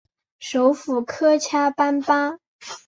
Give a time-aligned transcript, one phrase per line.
[0.39, 2.39] 首府科恰班巴。